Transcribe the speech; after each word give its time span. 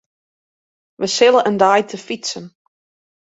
Wy 0.99 1.07
sille 1.15 1.41
in 1.49 1.57
dei 1.61 1.81
te 1.83 1.97
fytsen. 2.07 2.45